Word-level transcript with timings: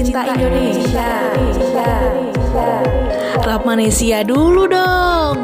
Cinta 0.00 0.32
Indonesia. 0.32 1.28
Rap 3.44 3.68
Manesia 3.68 4.24
dulu 4.24 4.64
dong. 4.64 5.36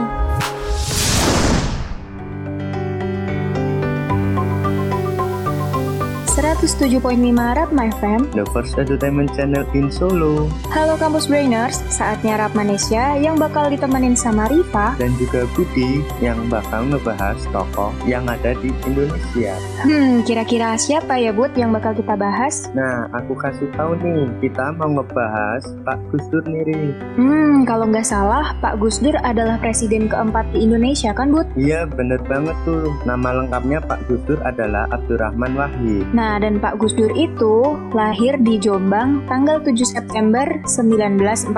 107.5 6.36 7.00
Ratma 7.32 7.88
FM 7.96 8.28
The 8.36 8.44
first 8.52 8.76
entertainment 8.76 9.32
channel 9.32 9.64
in 9.72 9.88
Solo 9.88 10.52
Halo 10.68 11.00
Kampus 11.00 11.32
Brainers, 11.32 11.80
saatnya 11.88 12.36
Rap 12.36 12.52
Malaysia 12.52 13.16
yang 13.16 13.40
bakal 13.40 13.72
ditemenin 13.72 14.12
sama 14.12 14.44
Riva 14.52 14.92
dan 15.00 15.16
juga 15.16 15.48
Budi 15.56 16.04
yang 16.20 16.36
bakal 16.52 16.92
ngebahas 16.92 17.40
tokoh 17.48 17.88
yang 18.04 18.28
ada 18.28 18.52
di 18.60 18.68
Indonesia. 18.84 19.56
Hmm, 19.80 20.20
kira-kira 20.28 20.76
siapa 20.76 21.16
ya 21.16 21.32
Bud 21.32 21.56
yang 21.56 21.72
bakal 21.72 21.96
kita 21.96 22.12
bahas? 22.20 22.68
Nah, 22.76 23.08
aku 23.16 23.32
kasih 23.40 23.72
tahu 23.72 23.96
nih, 24.04 24.28
kita 24.44 24.76
mau 24.76 24.92
ngebahas 24.92 25.64
Pak 25.88 25.98
Gus 26.12 26.24
Dur 26.28 26.44
nih. 26.44 26.92
Hmm, 27.16 27.64
kalau 27.64 27.88
nggak 27.88 28.04
salah, 28.04 28.52
Pak 28.60 28.76
Gus 28.76 29.00
Dur 29.00 29.16
adalah 29.24 29.56
presiden 29.56 30.04
keempat 30.04 30.52
di 30.52 30.68
Indonesia 30.68 31.16
kan 31.16 31.32
Bud? 31.32 31.48
Iya, 31.56 31.88
bener 31.88 32.20
banget 32.28 32.56
tuh. 32.68 32.92
Nama 33.08 33.40
lengkapnya 33.40 33.80
Pak 33.88 34.04
Gus 34.04 34.20
Dur 34.28 34.40
adalah 34.44 34.84
Abdurrahman 34.92 35.56
Wahid. 35.56 36.04
Nah, 36.12 36.25
dan 36.42 36.58
Pak 36.58 36.82
Gus 36.82 36.98
Dur 36.98 37.14
itu 37.14 37.78
lahir 37.94 38.34
di 38.42 38.58
Jombang 38.58 39.22
tanggal 39.30 39.62
7 39.62 39.78
September 39.86 40.44
1940 40.66 41.54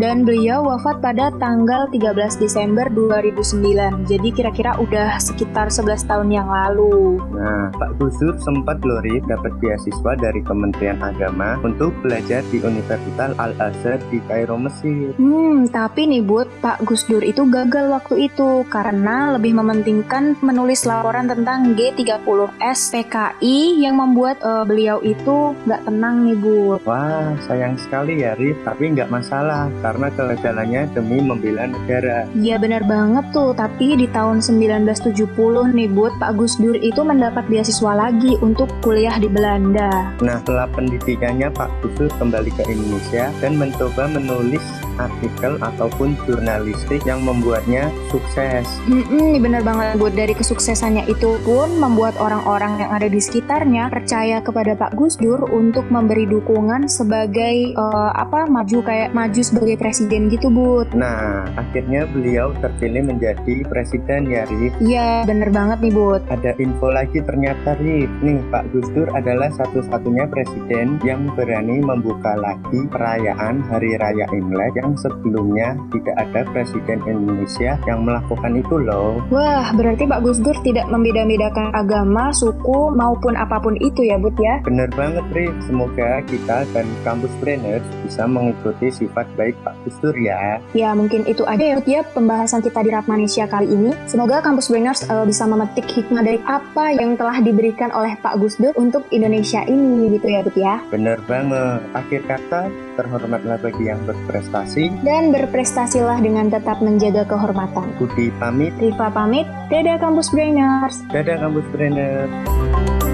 dan 0.00 0.24
beliau 0.24 0.64
wafat 0.64 1.04
pada 1.04 1.28
tanggal 1.36 1.84
13 1.92 2.40
Desember 2.40 2.88
2009. 2.88 4.08
Jadi 4.08 4.28
kira-kira 4.32 4.80
udah 4.80 5.20
sekitar 5.20 5.68
11 5.68 6.08
tahun 6.08 6.28
yang 6.32 6.48
lalu. 6.48 7.20
Nah, 7.36 7.68
Pak 7.76 8.00
Gus 8.00 8.16
Dur 8.16 8.34
sempat 8.40 8.80
loh, 8.80 9.04
Ri, 9.04 9.20
dapat 9.28 9.52
beasiswa 9.60 10.12
dari 10.16 10.40
Kementerian 10.40 11.04
Agama 11.04 11.60
untuk 11.60 11.92
belajar 12.00 12.40
di 12.48 12.64
Universitas 12.64 13.36
Al-Azhar 13.36 14.00
di 14.08 14.24
Kairo, 14.24 14.56
Mesir. 14.56 15.12
Hmm, 15.20 15.68
tapi 15.68 16.08
nih 16.08 16.24
Bud, 16.24 16.48
Pak 16.64 16.88
Gus 16.88 17.04
Dur 17.04 17.20
itu 17.20 17.44
gagal 17.44 17.92
waktu 17.92 18.32
itu 18.32 18.64
karena 18.72 19.36
lebih 19.36 19.52
mementingkan 19.52 20.40
menulis 20.40 20.88
laporan 20.88 21.28
tentang 21.28 21.76
G30S 21.76 22.94
PKI 22.94 23.84
yang 23.84 23.97
membuat 23.98 24.38
eh, 24.46 24.62
beliau 24.62 25.02
itu 25.02 25.58
nggak 25.66 25.82
tenang 25.82 26.30
nih 26.30 26.38
Bud. 26.38 26.80
Wah, 26.86 27.34
sayang 27.50 27.74
sekali 27.74 28.22
ya, 28.22 28.38
Ri. 28.38 28.54
Tapi 28.62 28.94
nggak 28.94 29.10
masalah, 29.10 29.66
karena 29.82 30.06
kegagalannya 30.14 30.82
demi 30.94 31.18
membela 31.18 31.66
negara. 31.66 32.30
Iya 32.38 32.62
benar 32.62 32.86
banget 32.86 33.26
tuh, 33.34 33.50
tapi 33.58 33.98
di 33.98 34.06
tahun 34.14 34.38
1970 34.38 35.74
nih 35.74 35.88
Bud, 35.90 36.14
Pak 36.22 36.38
Gus 36.38 36.54
Dur 36.62 36.78
itu 36.78 37.02
mendapat 37.02 37.50
beasiswa 37.50 37.92
lagi 37.92 38.38
untuk 38.38 38.70
kuliah 38.80 39.18
di 39.18 39.26
Belanda. 39.26 40.14
Nah, 40.22 40.38
setelah 40.40 40.70
pendidikannya 40.70 41.50
Pak 41.50 41.82
Gus 41.82 41.92
Dur 41.98 42.12
kembali 42.22 42.50
ke 42.54 42.62
Indonesia 42.70 43.34
dan 43.42 43.58
mencoba 43.58 44.06
menulis 44.06 44.62
artikel 44.98 45.56
ataupun 45.62 46.18
jurnalistik 46.26 47.02
yang 47.06 47.22
membuatnya 47.24 47.88
sukses. 48.10 48.66
Ini 48.90 49.38
benar 49.40 49.62
banget 49.64 49.96
Bud, 49.96 50.14
dari 50.14 50.34
kesuksesannya 50.34 51.08
itu 51.08 51.38
pun 51.46 51.78
membuat 51.78 52.18
orang-orang 52.18 52.82
yang 52.82 52.90
ada 52.92 53.06
di 53.06 53.22
sekitarnya 53.22 53.88
percaya 53.88 54.42
kepada 54.42 54.74
Pak 54.74 54.98
Gus 54.98 55.16
Dur 55.16 55.48
untuk 55.48 55.86
memberi 55.88 56.26
dukungan 56.26 56.90
sebagai 56.90 57.72
eh, 57.72 58.10
apa 58.12 58.50
maju 58.50 58.78
kayak 58.84 59.14
maju 59.14 59.40
sebagai 59.40 59.78
presiden 59.78 60.28
gitu 60.28 60.50
Bud. 60.50 60.92
Nah, 60.92 61.46
akhirnya 61.54 62.04
beliau 62.10 62.52
terpilih 62.58 63.06
menjadi 63.06 63.64
presiden 63.70 64.28
ya, 64.28 64.44
Rif. 64.50 64.74
Iya 64.82 65.24
bener 65.24 65.48
banget 65.54 65.78
nih 65.80 65.94
Bud. 65.94 66.22
Ada 66.28 66.58
info 66.58 66.90
lagi 66.90 67.22
ternyata, 67.22 67.78
Rif. 67.78 68.10
Nih, 68.20 68.42
Pak 68.50 68.74
Gus 68.74 68.88
Dur 68.92 69.08
adalah 69.14 69.48
satu-satunya 69.54 70.26
presiden 70.28 70.98
yang 71.06 71.30
berani 71.36 71.80
membuka 71.80 72.34
lagi 72.36 72.80
perayaan 72.90 73.62
Hari 73.68 73.96
Raya 74.00 74.26
Imlek 74.34 74.74
yang 74.76 74.87
sebelumnya 74.96 75.76
tidak 75.92 76.16
ada 76.16 76.40
presiden 76.54 77.02
Indonesia 77.04 77.76
yang 77.84 78.06
melakukan 78.06 78.56
itu 78.56 78.76
loh. 78.80 79.20
Wah 79.28 79.74
berarti 79.74 80.08
Pak 80.08 80.20
Gus 80.24 80.38
Dur 80.40 80.56
tidak 80.64 80.88
membeda-bedakan 80.88 81.74
agama, 81.74 82.30
suku 82.32 82.94
maupun 82.94 83.34
apa 83.34 83.58
pun 83.60 83.74
itu 83.82 84.06
ya 84.06 84.16
Bud 84.16 84.38
ya. 84.38 84.62
Bener 84.64 84.88
banget, 84.94 85.24
Rif. 85.34 85.54
Semoga 85.66 86.22
kita 86.24 86.64
dan 86.72 86.86
kampus 87.02 87.32
brainers 87.42 87.84
bisa 88.06 88.24
mengikuti 88.24 88.88
sifat 88.88 89.26
baik 89.34 89.58
Pak 89.66 89.74
Gus 89.84 89.96
Dur 90.00 90.16
ya. 90.16 90.62
Ya 90.72 90.94
mungkin 90.94 91.26
itu 91.26 91.42
aja 91.44 91.60
ya 91.60 91.74
Bud 91.76 91.88
ya 91.88 92.00
pembahasan 92.14 92.62
kita 92.62 92.80
di 92.84 92.90
Rap 92.94 93.10
Malaysia 93.10 93.44
kali 93.48 93.66
ini. 93.68 93.90
Semoga 94.06 94.44
kampus 94.44 94.70
Brainers 94.70 95.02
eh, 95.08 95.24
bisa 95.26 95.44
memetik 95.48 95.86
hikmah 95.88 96.22
dari 96.22 96.40
apa 96.44 96.94
yang 96.94 97.16
telah 97.16 97.40
diberikan 97.40 97.90
oleh 97.90 98.14
Pak 98.20 98.38
Gus 98.38 98.60
Dur 98.60 98.76
untuk 98.76 99.08
Indonesia 99.10 99.64
ini 99.64 100.12
gitu 100.14 100.26
ya 100.28 100.40
Bud 100.44 100.56
ya. 100.56 100.74
Bener 100.92 101.18
banget. 101.24 101.80
Akhir 101.96 102.22
kata, 102.28 102.68
terhormatlah 102.98 103.62
bagi 103.62 103.86
yang 103.86 104.02
berprestasi. 104.02 104.90
Dan 105.06 105.30
berprestasilah 105.30 106.18
dengan 106.18 106.50
tetap 106.50 106.82
menjaga 106.82 107.22
kehormatan. 107.30 107.94
Budi 108.02 108.34
pamit. 108.42 108.74
Riva 108.82 109.08
pamit, 109.14 109.46
dadah 109.70 110.02
kampus 110.02 110.34
Brainers. 110.34 111.06
Dadah 111.14 111.38
kampus 111.38 111.66
brainers. 111.70 113.07